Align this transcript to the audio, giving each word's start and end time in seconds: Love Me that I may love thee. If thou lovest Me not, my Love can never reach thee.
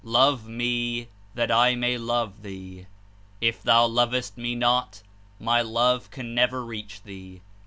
Love 0.03 0.47
Me 0.47 1.09
that 1.35 1.51
I 1.51 1.75
may 1.75 1.95
love 1.95 2.41
thee. 2.41 2.87
If 3.39 3.61
thou 3.61 3.85
lovest 3.85 4.35
Me 4.35 4.55
not, 4.55 5.03
my 5.39 5.61
Love 5.61 6.09
can 6.09 6.33
never 6.33 6.65
reach 6.65 7.03
thee. 7.03 7.41